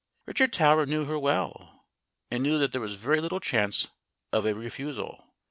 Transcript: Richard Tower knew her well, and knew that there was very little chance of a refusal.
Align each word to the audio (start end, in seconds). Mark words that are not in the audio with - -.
Richard 0.25 0.51
Tower 0.51 0.87
knew 0.87 1.05
her 1.05 1.19
well, 1.19 1.85
and 2.31 2.41
knew 2.41 2.57
that 2.57 2.71
there 2.71 2.81
was 2.81 2.95
very 2.95 3.21
little 3.21 3.39
chance 3.39 3.89
of 4.33 4.47
a 4.47 4.55
refusal. 4.55 5.27